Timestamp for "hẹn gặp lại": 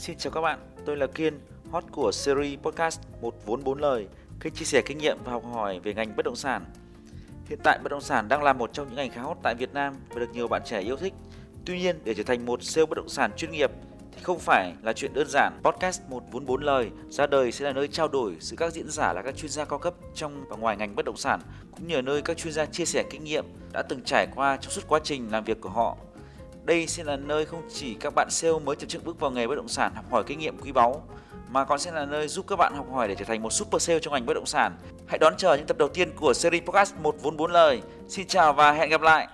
38.72-39.28